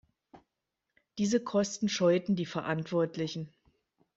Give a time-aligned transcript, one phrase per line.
[1.19, 3.51] Diese Kosten scheuten die Verantwortlichen.